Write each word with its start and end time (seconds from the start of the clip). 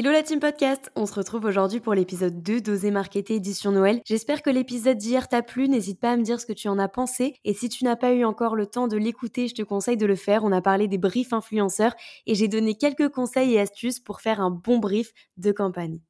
Hello 0.00 0.12
la 0.12 0.22
team 0.22 0.40
podcast, 0.40 0.90
on 0.96 1.04
se 1.04 1.12
retrouve 1.12 1.44
aujourd'hui 1.44 1.78
pour 1.78 1.92
l'épisode 1.92 2.42
2 2.42 2.62
d'Oser 2.62 2.90
Marketer 2.90 3.34
édition 3.34 3.70
Noël. 3.70 4.00
J'espère 4.06 4.40
que 4.40 4.48
l'épisode 4.48 4.96
d'hier 4.96 5.28
t'a 5.28 5.42
plu, 5.42 5.68
n'hésite 5.68 6.00
pas 6.00 6.12
à 6.12 6.16
me 6.16 6.22
dire 6.22 6.40
ce 6.40 6.46
que 6.46 6.54
tu 6.54 6.68
en 6.68 6.78
as 6.78 6.88
pensé 6.88 7.34
et 7.44 7.52
si 7.52 7.68
tu 7.68 7.84
n'as 7.84 7.96
pas 7.96 8.14
eu 8.14 8.24
encore 8.24 8.56
le 8.56 8.64
temps 8.64 8.88
de 8.88 8.96
l'écouter, 8.96 9.46
je 9.46 9.54
te 9.54 9.60
conseille 9.60 9.98
de 9.98 10.06
le 10.06 10.16
faire. 10.16 10.42
On 10.42 10.52
a 10.52 10.62
parlé 10.62 10.88
des 10.88 10.96
briefs 10.96 11.34
influenceurs 11.34 11.92
et 12.26 12.34
j'ai 12.34 12.48
donné 12.48 12.76
quelques 12.76 13.10
conseils 13.10 13.52
et 13.52 13.60
astuces 13.60 14.00
pour 14.00 14.22
faire 14.22 14.40
un 14.40 14.50
bon 14.50 14.78
brief 14.78 15.12
de 15.36 15.52
campagne. 15.52 16.00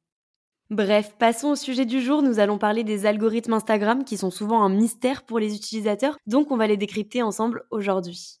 Bref, 0.69 1.17
passons 1.19 1.49
au 1.49 1.55
sujet 1.57 1.85
du 1.85 2.01
jour. 2.01 2.21
Nous 2.21 2.39
allons 2.39 2.57
parler 2.57 2.85
des 2.85 3.05
algorithmes 3.05 3.55
Instagram 3.55 4.05
qui 4.05 4.15
sont 4.15 4.31
souvent 4.31 4.63
un 4.63 4.69
mystère 4.69 5.23
pour 5.23 5.37
les 5.37 5.53
utilisateurs, 5.53 6.15
donc 6.27 6.49
on 6.51 6.55
va 6.55 6.67
les 6.67 6.77
décrypter 6.77 7.23
ensemble 7.23 7.65
aujourd'hui. 7.71 8.40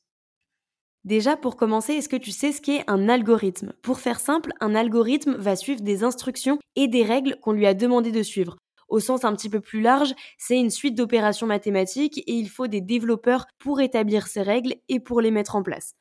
Déjà, 1.03 1.35
pour 1.35 1.55
commencer, 1.55 1.93
est-ce 1.93 2.09
que 2.09 2.15
tu 2.15 2.31
sais 2.31 2.51
ce 2.51 2.61
qu'est 2.61 2.83
un 2.87 3.09
algorithme? 3.09 3.73
Pour 3.81 3.99
faire 3.99 4.19
simple, 4.19 4.51
un 4.59 4.75
algorithme 4.75 5.35
va 5.35 5.55
suivre 5.55 5.81
des 5.81 6.03
instructions 6.03 6.59
et 6.75 6.87
des 6.87 7.03
règles 7.03 7.37
qu'on 7.41 7.53
lui 7.53 7.65
a 7.65 7.73
demandé 7.73 8.11
de 8.11 8.21
suivre. 8.21 8.57
Au 8.87 8.99
sens 8.99 9.23
un 9.25 9.33
petit 9.33 9.49
peu 9.49 9.61
plus 9.61 9.81
large, 9.81 10.13
c'est 10.37 10.59
une 10.59 10.69
suite 10.69 10.95
d'opérations 10.95 11.47
mathématiques 11.47 12.19
et 12.19 12.33
il 12.33 12.49
faut 12.49 12.67
des 12.67 12.81
développeurs 12.81 13.47
pour 13.57 13.81
établir 13.81 14.27
ces 14.27 14.43
règles 14.43 14.75
et 14.89 14.99
pour 14.99 15.21
les 15.21 15.31
mettre 15.31 15.55
en 15.55 15.63
place. 15.63 15.93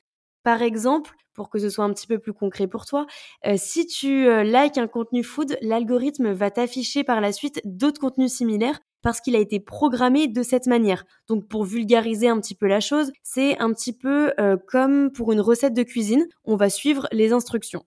Par 0.42 0.60
exemple, 0.60 1.14
pour 1.34 1.48
que 1.48 1.58
ce 1.58 1.70
soit 1.70 1.84
un 1.84 1.92
petit 1.92 2.06
peu 2.06 2.18
plus 2.18 2.34
concret 2.34 2.66
pour 2.66 2.84
toi, 2.84 3.06
euh, 3.46 3.54
si 3.56 3.86
tu 3.86 4.26
euh, 4.26 4.42
likes 4.42 4.76
un 4.76 4.88
contenu 4.88 5.22
food, 5.22 5.56
l'algorithme 5.62 6.32
va 6.32 6.50
t'afficher 6.50 7.04
par 7.04 7.20
la 7.22 7.32
suite 7.32 7.60
d'autres 7.64 8.00
contenus 8.00 8.32
similaires 8.32 8.80
parce 9.02 9.20
qu'il 9.20 9.36
a 9.36 9.38
été 9.38 9.60
programmé 9.60 10.28
de 10.28 10.42
cette 10.42 10.66
manière. 10.66 11.04
Donc 11.28 11.48
pour 11.48 11.64
vulgariser 11.64 12.28
un 12.28 12.40
petit 12.40 12.54
peu 12.54 12.66
la 12.66 12.80
chose, 12.80 13.12
c'est 13.22 13.58
un 13.58 13.72
petit 13.72 13.92
peu 13.92 14.32
euh, 14.38 14.56
comme 14.68 15.10
pour 15.10 15.32
une 15.32 15.40
recette 15.40 15.74
de 15.74 15.82
cuisine, 15.82 16.26
on 16.44 16.56
va 16.56 16.70
suivre 16.70 17.08
les 17.12 17.32
instructions. 17.32 17.84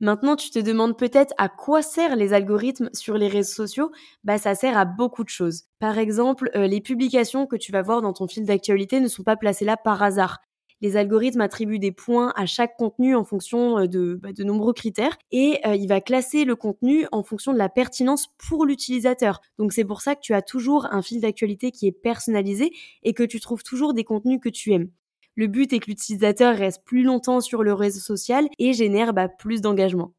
Maintenant, 0.00 0.34
tu 0.34 0.50
te 0.50 0.58
demandes 0.58 0.98
peut-être 0.98 1.32
à 1.38 1.48
quoi 1.48 1.80
servent 1.80 2.16
les 2.16 2.32
algorithmes 2.32 2.90
sur 2.92 3.16
les 3.16 3.28
réseaux 3.28 3.52
sociaux? 3.52 3.92
Bah, 4.24 4.36
ça 4.36 4.56
sert 4.56 4.76
à 4.76 4.84
beaucoup 4.84 5.22
de 5.22 5.28
choses. 5.28 5.62
Par 5.78 5.96
exemple, 5.96 6.50
euh, 6.56 6.66
les 6.66 6.80
publications 6.80 7.46
que 7.46 7.54
tu 7.54 7.70
vas 7.70 7.82
voir 7.82 8.02
dans 8.02 8.12
ton 8.12 8.26
fil 8.26 8.44
d'actualité 8.44 8.98
ne 8.98 9.06
sont 9.06 9.22
pas 9.22 9.36
placées 9.36 9.64
là 9.64 9.76
par 9.76 10.02
hasard 10.02 10.40
les 10.82 10.96
algorithmes 10.96 11.40
attribuent 11.40 11.78
des 11.78 11.92
points 11.92 12.32
à 12.36 12.44
chaque 12.44 12.76
contenu 12.76 13.14
en 13.14 13.24
fonction 13.24 13.78
euh, 13.78 13.86
de, 13.86 14.18
bah, 14.20 14.32
de 14.32 14.44
nombreux 14.44 14.74
critères 14.74 15.16
et 15.30 15.60
euh, 15.64 15.76
il 15.76 15.86
va 15.88 16.00
classer 16.00 16.44
le 16.44 16.56
contenu 16.56 17.06
en 17.12 17.22
fonction 17.22 17.52
de 17.52 17.58
la 17.58 17.68
pertinence 17.68 18.26
pour 18.36 18.66
l'utilisateur. 18.66 19.40
Donc 19.58 19.72
c'est 19.72 19.84
pour 19.84 20.02
ça 20.02 20.16
que 20.16 20.20
tu 20.20 20.34
as 20.34 20.42
toujours 20.42 20.86
un 20.90 21.00
fil 21.00 21.20
d'actualité 21.20 21.70
qui 21.70 21.86
est 21.86 21.92
personnalisé 21.92 22.72
et 23.04 23.14
que 23.14 23.22
tu 23.22 23.40
trouves 23.40 23.62
toujours 23.62 23.94
des 23.94 24.04
contenus 24.04 24.40
que 24.42 24.48
tu 24.48 24.72
aimes. 24.72 24.90
Le 25.36 25.46
but 25.46 25.72
est 25.72 25.78
que 25.78 25.86
l'utilisateur 25.86 26.54
reste 26.54 26.84
plus 26.84 27.04
longtemps 27.04 27.40
sur 27.40 27.62
le 27.62 27.72
réseau 27.72 28.00
social 28.00 28.48
et 28.58 28.74
génère 28.74 29.14
bah, 29.14 29.28
plus 29.28 29.62
d'engagement. 29.62 30.12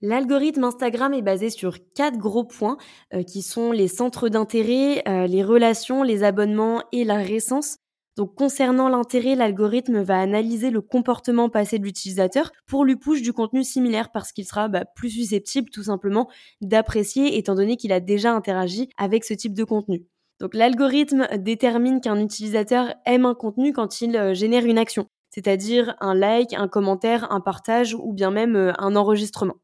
L'algorithme 0.00 0.64
Instagram 0.64 1.14
est 1.14 1.22
basé 1.22 1.48
sur 1.48 1.76
quatre 1.94 2.18
gros 2.18 2.42
points 2.42 2.76
euh, 3.14 3.22
qui 3.22 3.40
sont 3.40 3.70
les 3.70 3.86
centres 3.86 4.28
d'intérêt, 4.28 5.04
les 5.28 5.44
relations, 5.44 6.02
les 6.02 6.24
abonnements 6.24 6.82
et 6.90 7.04
la 7.04 7.18
récence. 7.18 7.76
Donc 8.16 8.34
concernant 8.34 8.88
l'intérêt, 8.88 9.34
l'algorithme 9.34 10.02
va 10.02 10.20
analyser 10.20 10.70
le 10.70 10.82
comportement 10.82 11.48
passé 11.48 11.78
de 11.78 11.84
l'utilisateur 11.84 12.52
pour 12.66 12.84
lui 12.84 12.96
push 12.96 13.22
du 13.22 13.32
contenu 13.32 13.64
similaire 13.64 14.12
parce 14.12 14.32
qu'il 14.32 14.44
sera 14.44 14.68
bah, 14.68 14.84
plus 14.84 15.10
susceptible 15.10 15.70
tout 15.70 15.84
simplement 15.84 16.28
d'apprécier 16.60 17.38
étant 17.38 17.54
donné 17.54 17.76
qu'il 17.76 17.92
a 17.92 18.00
déjà 18.00 18.34
interagi 18.34 18.90
avec 18.98 19.24
ce 19.24 19.32
type 19.32 19.54
de 19.54 19.64
contenu. 19.64 20.06
Donc 20.40 20.54
l'algorithme 20.54 21.26
détermine 21.38 22.00
qu'un 22.00 22.20
utilisateur 22.20 22.94
aime 23.06 23.24
un 23.24 23.34
contenu 23.34 23.72
quand 23.72 24.02
il 24.02 24.16
euh, 24.16 24.34
génère 24.34 24.66
une 24.66 24.78
action, 24.78 25.06
c'est-à-dire 25.30 25.94
un 26.00 26.14
like, 26.14 26.52
un 26.52 26.68
commentaire, 26.68 27.32
un 27.32 27.40
partage 27.40 27.94
ou 27.94 28.12
bien 28.12 28.30
même 28.30 28.56
euh, 28.56 28.72
un 28.78 28.94
enregistrement. 28.94 29.54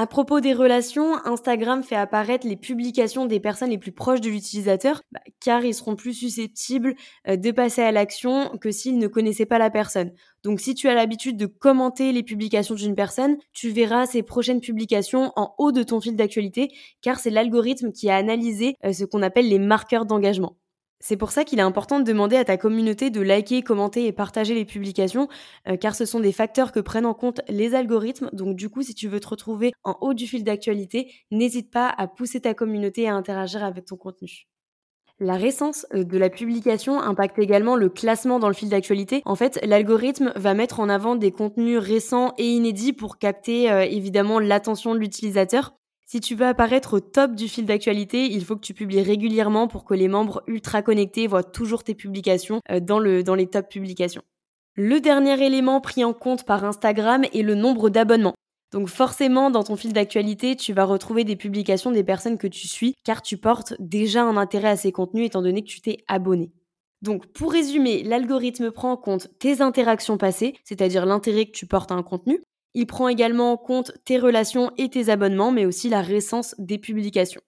À 0.00 0.06
propos 0.06 0.40
des 0.40 0.54
relations, 0.54 1.16
Instagram 1.26 1.82
fait 1.82 1.94
apparaître 1.94 2.46
les 2.46 2.56
publications 2.56 3.26
des 3.26 3.38
personnes 3.38 3.68
les 3.68 3.76
plus 3.76 3.92
proches 3.92 4.22
de 4.22 4.30
l'utilisateur, 4.30 5.02
bah, 5.12 5.20
car 5.40 5.62
ils 5.62 5.74
seront 5.74 5.94
plus 5.94 6.14
susceptibles 6.14 6.94
euh, 7.28 7.36
de 7.36 7.50
passer 7.50 7.82
à 7.82 7.92
l'action 7.92 8.56
que 8.62 8.70
s'ils 8.70 8.96
ne 8.96 9.08
connaissaient 9.08 9.44
pas 9.44 9.58
la 9.58 9.68
personne. 9.68 10.12
Donc 10.42 10.58
si 10.60 10.74
tu 10.74 10.88
as 10.88 10.94
l'habitude 10.94 11.36
de 11.36 11.44
commenter 11.44 12.12
les 12.12 12.22
publications 12.22 12.74
d'une 12.74 12.94
personne, 12.94 13.36
tu 13.52 13.68
verras 13.68 14.06
ses 14.06 14.22
prochaines 14.22 14.62
publications 14.62 15.34
en 15.36 15.54
haut 15.58 15.70
de 15.70 15.82
ton 15.82 16.00
fil 16.00 16.16
d'actualité, 16.16 16.70
car 17.02 17.18
c'est 17.18 17.28
l'algorithme 17.28 17.92
qui 17.92 18.08
a 18.08 18.16
analysé 18.16 18.76
euh, 18.86 18.94
ce 18.94 19.04
qu'on 19.04 19.20
appelle 19.20 19.50
les 19.50 19.58
marqueurs 19.58 20.06
d'engagement. 20.06 20.56
C'est 21.02 21.16
pour 21.16 21.30
ça 21.30 21.44
qu'il 21.44 21.58
est 21.58 21.62
important 21.62 21.98
de 21.98 22.04
demander 22.04 22.36
à 22.36 22.44
ta 22.44 22.58
communauté 22.58 23.08
de 23.08 23.22
liker, 23.22 23.62
commenter 23.62 24.06
et 24.06 24.12
partager 24.12 24.54
les 24.54 24.66
publications, 24.66 25.28
euh, 25.66 25.76
car 25.76 25.94
ce 25.94 26.04
sont 26.04 26.20
des 26.20 26.32
facteurs 26.32 26.72
que 26.72 26.80
prennent 26.80 27.06
en 27.06 27.14
compte 27.14 27.40
les 27.48 27.74
algorithmes. 27.74 28.28
Donc 28.34 28.54
du 28.54 28.68
coup, 28.68 28.82
si 28.82 28.94
tu 28.94 29.08
veux 29.08 29.18
te 29.18 29.28
retrouver 29.28 29.72
en 29.82 29.96
haut 30.02 30.12
du 30.12 30.26
fil 30.26 30.44
d'actualité, 30.44 31.10
n'hésite 31.30 31.70
pas 31.70 31.88
à 31.88 32.06
pousser 32.06 32.42
ta 32.42 32.52
communauté 32.52 33.08
à 33.08 33.14
interagir 33.14 33.64
avec 33.64 33.86
ton 33.86 33.96
contenu. 33.96 34.46
La 35.20 35.36
récence 35.36 35.86
euh, 35.94 36.04
de 36.04 36.18
la 36.18 36.28
publication 36.28 37.00
impacte 37.00 37.38
également 37.38 37.76
le 37.76 37.88
classement 37.88 38.38
dans 38.38 38.48
le 38.48 38.54
fil 38.54 38.68
d'actualité. 38.68 39.22
En 39.24 39.36
fait, 39.36 39.58
l'algorithme 39.62 40.32
va 40.36 40.52
mettre 40.52 40.80
en 40.80 40.90
avant 40.90 41.16
des 41.16 41.30
contenus 41.30 41.78
récents 41.78 42.34
et 42.36 42.46
inédits 42.46 42.92
pour 42.92 43.16
capter 43.16 43.70
euh, 43.70 43.82
évidemment 43.82 44.38
l'attention 44.38 44.94
de 44.94 44.98
l'utilisateur. 44.98 45.74
Si 46.12 46.18
tu 46.18 46.34
veux 46.34 46.46
apparaître 46.46 46.94
au 46.94 46.98
top 46.98 47.36
du 47.36 47.46
fil 47.46 47.66
d'actualité, 47.66 48.24
il 48.24 48.44
faut 48.44 48.56
que 48.56 48.66
tu 48.66 48.74
publies 48.74 49.00
régulièrement 49.00 49.68
pour 49.68 49.84
que 49.84 49.94
les 49.94 50.08
membres 50.08 50.42
ultra 50.48 50.82
connectés 50.82 51.28
voient 51.28 51.44
toujours 51.44 51.84
tes 51.84 51.94
publications 51.94 52.60
euh, 52.68 52.80
dans, 52.80 52.98
le, 52.98 53.22
dans 53.22 53.36
les 53.36 53.46
top 53.46 53.68
publications. 53.68 54.22
Le 54.74 54.98
dernier 54.98 55.40
élément 55.40 55.80
pris 55.80 56.02
en 56.02 56.12
compte 56.12 56.44
par 56.44 56.64
Instagram 56.64 57.22
est 57.32 57.42
le 57.42 57.54
nombre 57.54 57.90
d'abonnements. 57.90 58.34
Donc 58.72 58.88
forcément, 58.88 59.52
dans 59.52 59.62
ton 59.62 59.76
fil 59.76 59.92
d'actualité, 59.92 60.56
tu 60.56 60.72
vas 60.72 60.84
retrouver 60.84 61.22
des 61.22 61.36
publications 61.36 61.92
des 61.92 62.02
personnes 62.02 62.38
que 62.38 62.48
tu 62.48 62.66
suis, 62.66 62.96
car 63.04 63.22
tu 63.22 63.36
portes 63.36 63.74
déjà 63.78 64.24
un 64.24 64.36
intérêt 64.36 64.70
à 64.70 64.76
ces 64.76 64.90
contenus 64.90 65.26
étant 65.26 65.42
donné 65.42 65.62
que 65.62 65.68
tu 65.68 65.80
t'es 65.80 65.98
abonné. 66.08 66.50
Donc 67.02 67.26
pour 67.28 67.52
résumer, 67.52 68.02
l'algorithme 68.02 68.72
prend 68.72 68.90
en 68.90 68.96
compte 68.96 69.28
tes 69.38 69.60
interactions 69.60 70.18
passées, 70.18 70.54
c'est-à-dire 70.64 71.06
l'intérêt 71.06 71.46
que 71.46 71.52
tu 71.52 71.66
portes 71.66 71.92
à 71.92 71.94
un 71.94 72.02
contenu, 72.02 72.42
il 72.74 72.86
prend 72.86 73.08
également 73.08 73.52
en 73.52 73.56
compte 73.56 73.92
tes 74.04 74.18
relations 74.18 74.70
et 74.78 74.88
tes 74.88 75.08
abonnements, 75.08 75.52
mais 75.52 75.66
aussi 75.66 75.88
la 75.88 76.02
récence 76.02 76.54
des 76.58 76.78
publications. 76.78 77.42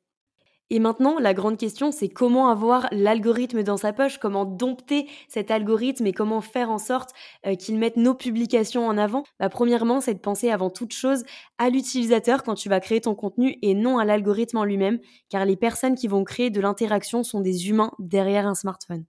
Et 0.75 0.79
maintenant, 0.79 1.19
la 1.19 1.35
grande 1.35 1.59
question, 1.59 1.93
c'est 1.93 2.09
comment 2.09 2.49
avoir 2.49 2.89
l'algorithme 2.93 3.63
dans 3.63 3.77
sa 3.77 3.93
poche, 3.93 4.17
comment 4.17 4.47
dompter 4.47 5.07
cet 5.29 5.51
algorithme 5.51 6.07
et 6.07 6.15
comment 6.15 6.41
faire 6.41 6.71
en 6.71 6.79
sorte 6.79 7.11
euh, 7.47 7.57
qu'il 7.57 7.79
mette 7.79 7.99
nos 7.99 8.15
publications 8.15 8.87
en 8.87 8.97
avant? 8.97 9.25
Bah, 9.39 9.51
premièrement, 9.51 10.01
c'est 10.01 10.15
de 10.15 10.19
penser 10.19 10.51
avant 10.51 10.71
toute 10.71 10.95
chose 10.95 11.25
à 11.59 11.69
l'utilisateur 11.69 12.43
quand 12.43 12.55
tu 12.55 12.71
vas 12.71 12.81
créer 12.81 13.03
ton 13.03 13.15
contenu 13.15 13.59
et 13.61 13.75
non 13.75 13.99
à 13.99 14.07
l'algorithme 14.07 14.57
en 14.57 14.65
lui-même, 14.65 14.99
car 15.29 15.45
les 15.45 15.57
personnes 15.57 15.95
qui 15.95 16.09
vont 16.09 16.25
créer 16.25 16.49
de 16.49 16.63
l'interaction 16.63 17.23
sont 17.23 17.43
des 17.43 17.69
humains 17.69 17.93
derrière 17.99 18.47
un 18.47 18.55
smartphone. 18.55 19.05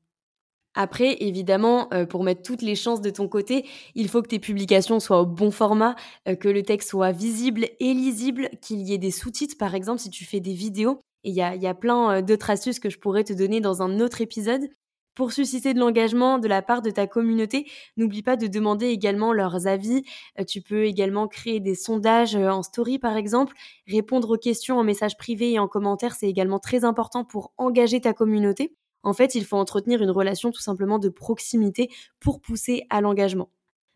Après, 0.76 1.18
évidemment, 1.22 1.88
euh, 1.94 2.06
pour 2.06 2.24
mettre 2.24 2.42
toutes 2.42 2.64
les 2.64 2.76
chances 2.76 3.02
de 3.02 3.12
ton 3.12 3.28
côté, 3.28 3.66
il 3.94 4.10
faut 4.10 4.22
que 4.22 4.28
tes 4.28 4.40
publications 4.40 5.00
soient 5.00 5.22
au 5.22 5.26
bon 5.26 5.52
format, 5.52 5.96
euh, 6.28 6.36
que 6.36 6.50
le 6.50 6.64
texte 6.64 6.90
soit 6.90 7.12
visible 7.12 7.68
et 7.80 7.94
lisible, 7.94 8.50
qu'il 8.62 8.82
y 8.82 8.94
ait 8.94 8.98
des 8.98 9.12
sous-titres, 9.12 9.58
par 9.58 9.76
exemple, 9.76 10.00
si 10.00 10.10
tu 10.10 10.26
fais 10.26 10.40
des 10.40 10.54
vidéos. 10.54 11.00
Et 11.24 11.30
il 11.30 11.36
y 11.36 11.42
a, 11.42 11.56
y 11.56 11.68
a, 11.68 11.76
plein 11.76 12.18
euh, 12.18 12.22
d'autres 12.22 12.50
astuces 12.50 12.80
que 12.80 12.90
je 12.90 12.98
pourrais 13.00 13.24
te 13.24 13.34
donner 13.34 13.62
dans 13.62 13.84
un 13.84 14.00
autre 14.00 14.22
épisode. 14.22 14.68
Pour 15.16 15.32
susciter 15.32 15.76
de 15.76 15.80
l'engagement 15.80 16.40
de 16.40 16.48
la 16.48 16.64
part 16.64 16.82
de 16.82 16.90
ta 16.90 17.06
communauté, 17.06 17.68
n'oublie 17.98 18.24
pas 18.24 18.36
de 18.36 18.48
demander 18.48 18.88
également 18.88 19.32
leurs 19.32 19.68
avis. 19.68 20.02
tu 20.48 20.62
peux 20.64 20.86
également 20.86 21.28
créer 21.28 21.60
des 21.60 21.76
sondages 21.76 22.36
en 22.36 22.64
story, 22.64 22.98
par 22.98 23.16
exemple. 23.16 23.54
Répondre 23.88 24.32
aux 24.32 24.40
questions 24.40 24.80
en 24.80 24.84
message 24.84 25.16
privé 25.16 25.52
et 25.52 25.60
en 25.60 25.68
commentaire, 25.68 26.16
c'est 26.16 26.28
également 26.28 26.58
très 26.58 26.84
important 26.84 27.26
pour 27.26 27.54
engager 27.58 28.02
ta 28.02 28.14
communauté. 28.14 28.74
En 29.04 29.14
fait, 29.14 29.36
il 29.36 29.46
faut 29.46 29.58
entretenir 29.58 30.02
une 30.02 30.12
relation 30.12 30.52
tout 30.52 30.62
simplement 30.62 31.00
de 31.00 31.10
proximité 31.10 31.90
pour 32.20 32.42
pousser 32.42 32.86
à 32.90 33.02
l'engagement. 33.02 33.50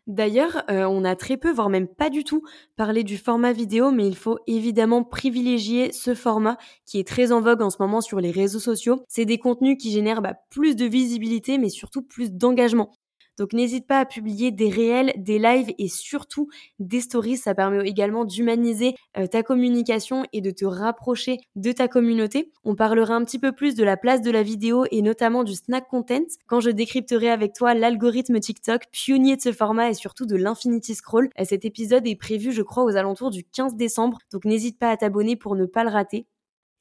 D'ailleurs, 0.08 0.62
euh, 0.70 0.86
on 0.86 1.04
a 1.04 1.16
très 1.16 1.36
peu, 1.36 1.52
voire 1.52 1.68
même 1.68 1.86
pas 1.86 2.08
du 2.08 2.24
tout, 2.24 2.42
parlé 2.76 3.04
du 3.04 3.18
format 3.18 3.52
vidéo, 3.52 3.90
mais 3.90 4.08
il 4.08 4.16
faut 4.16 4.38
évidemment 4.46 5.04
privilégier 5.04 5.92
ce 5.92 6.14
format 6.14 6.56
qui 6.86 6.98
est 6.98 7.06
très 7.06 7.30
en 7.30 7.42
vogue 7.42 7.60
en 7.60 7.68
ce 7.68 7.76
moment 7.78 8.00
sur 8.00 8.18
les 8.18 8.30
réseaux 8.30 8.58
sociaux. 8.58 9.04
C'est 9.06 9.26
des 9.26 9.36
contenus 9.36 9.76
qui 9.78 9.90
génèrent 9.90 10.22
bah, 10.22 10.36
plus 10.48 10.76
de 10.76 10.86
visibilité, 10.86 11.58
mais 11.58 11.68
surtout 11.68 12.00
plus 12.00 12.32
d'engagement. 12.32 12.90
Donc 13.38 13.52
n'hésite 13.52 13.86
pas 13.86 14.00
à 14.00 14.04
publier 14.04 14.50
des 14.50 14.68
réels, 14.68 15.12
des 15.16 15.38
lives 15.38 15.72
et 15.78 15.88
surtout 15.88 16.48
des 16.78 17.00
stories. 17.00 17.36
Ça 17.36 17.54
permet 17.54 17.88
également 17.88 18.24
d'humaniser 18.24 18.94
euh, 19.16 19.26
ta 19.26 19.42
communication 19.42 20.24
et 20.32 20.40
de 20.40 20.50
te 20.50 20.64
rapprocher 20.64 21.38
de 21.56 21.72
ta 21.72 21.88
communauté. 21.88 22.50
On 22.64 22.74
parlera 22.74 23.14
un 23.14 23.24
petit 23.24 23.38
peu 23.38 23.52
plus 23.52 23.74
de 23.74 23.84
la 23.84 23.96
place 23.96 24.22
de 24.22 24.30
la 24.30 24.42
vidéo 24.42 24.84
et 24.90 25.02
notamment 25.02 25.44
du 25.44 25.54
snack 25.54 25.88
content 25.88 26.26
quand 26.46 26.60
je 26.60 26.70
décrypterai 26.70 27.30
avec 27.30 27.52
toi 27.52 27.74
l'algorithme 27.74 28.40
TikTok, 28.40 28.84
pionnier 28.90 29.36
de 29.36 29.42
ce 29.42 29.52
format 29.52 29.90
et 29.90 29.94
surtout 29.94 30.26
de 30.26 30.36
l'infinity 30.36 30.94
scroll. 30.94 31.30
Euh, 31.40 31.44
cet 31.44 31.64
épisode 31.64 32.06
est 32.06 32.16
prévu, 32.16 32.52
je 32.52 32.62
crois, 32.62 32.84
aux 32.84 32.96
alentours 32.96 33.30
du 33.30 33.44
15 33.44 33.76
décembre. 33.76 34.18
Donc 34.32 34.44
n'hésite 34.44 34.78
pas 34.78 34.90
à 34.90 34.96
t'abonner 34.96 35.36
pour 35.36 35.54
ne 35.54 35.66
pas 35.66 35.84
le 35.84 35.90
rater. 35.90 36.26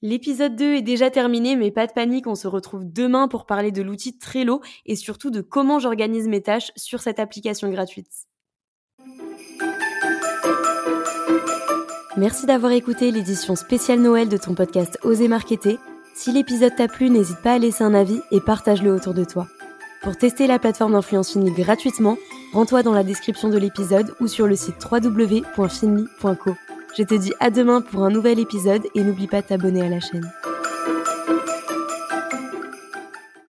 L'épisode 0.04 0.56
2 0.56 0.76
est 0.76 0.82
déjà 0.84 1.10
terminé, 1.10 1.56
mais 1.56 1.72
pas 1.72 1.88
de 1.88 1.92
panique, 1.92 2.28
on 2.28 2.36
se 2.36 2.48
retrouve 2.48 2.84
demain 2.86 3.28
pour 3.28 3.48
parler 3.48 3.72
de 3.72 3.82
l'outil 3.82 4.20
Trello 4.20 4.62
et 4.86 4.96
surtout 4.96 5.32
de 5.32 5.42
comment 5.42 5.80
j'organise 5.80 6.28
mes 6.28 6.44
tâches 6.44 6.72
sur 6.76 7.02
cette 7.02 7.20
application 7.20 7.70
gratuite. 7.72 8.12
Merci 12.16 12.46
d'avoir 12.46 12.74
écouté 12.74 13.10
l'édition 13.10 13.56
spéciale 13.56 14.00
Noël 14.00 14.30
de 14.30 14.38
ton 14.38 14.54
podcast 14.54 15.00
Oser 15.04 15.28
Marketer. 15.28 15.80
Si 16.16 16.32
l'épisode 16.32 16.76
t'a 16.76 16.88
plu, 16.88 17.10
n'hésite 17.10 17.42
pas 17.42 17.54
à 17.54 17.58
laisser 17.58 17.84
un 17.84 17.96
avis 17.96 18.20
et 18.32 18.40
partage-le 18.40 18.92
autour 18.92 19.16
de 19.16 19.24
toi. 19.24 19.48
Pour 20.04 20.16
tester 20.16 20.46
la 20.46 20.60
plateforme 20.60 20.94
d'influence 20.94 21.32
Finly 21.32 21.52
gratuitement, 21.52 22.18
rends-toi 22.54 22.84
dans 22.84 22.94
la 22.94 23.04
description 23.04 23.50
de 23.50 23.58
l'épisode 23.58 24.14
ou 24.20 24.28
sur 24.28 24.46
le 24.46 24.56
site 24.56 24.76
www.finly.co. 24.92 26.52
Je 26.98 27.04
te 27.04 27.14
dis 27.14 27.32
à 27.40 27.52
demain 27.52 27.82
pour 27.82 28.06
un 28.06 28.10
nouvel 28.10 28.40
épisode 28.40 28.82
et 28.96 29.04
n'oublie 29.04 29.28
pas 29.28 29.44
de 29.44 29.48
t'abonner 29.48 29.84
à 29.84 29.90
la 29.90 30.00
chaîne. 30.00 30.32